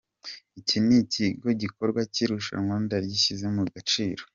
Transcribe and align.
"Iki 0.59 0.77
ni 0.85 0.95
ikindi 1.03 1.59
gikorwa 1.63 1.99
cy'irushanwa 2.13 2.73
ridashyize 2.83 3.45
mu 3.55 3.63
gaciro. 3.73 4.21